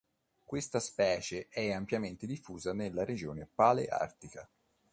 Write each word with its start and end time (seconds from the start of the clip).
Questa 0.43 0.79
specie 0.79 1.47
è 1.47 1.71
ampiamente 1.71 2.25
diffusa 2.25 2.73
nella 2.73 3.05
regione 3.05 3.47
paleartica. 3.53 4.49